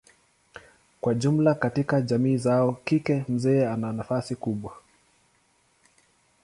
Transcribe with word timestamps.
Kwa 1.01 1.13
jumla 1.13 1.53
katika 1.55 2.01
jamii 2.01 2.37
zao 2.37 2.71
kike 2.73 3.23
mzee 3.29 3.67
ana 3.67 3.93
nafasi 3.93 4.35
kubwa. 4.35 4.73